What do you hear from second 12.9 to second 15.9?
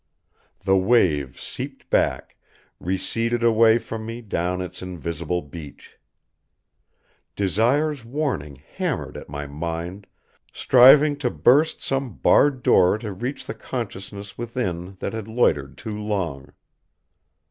to reach the consciousness within that had loitered